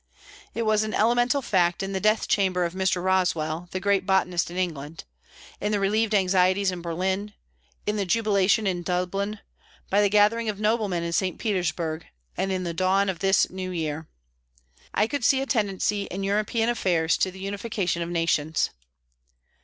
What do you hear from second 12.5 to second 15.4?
in the dawn of this new year. I could see